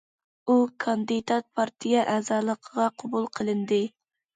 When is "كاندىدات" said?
0.85-1.47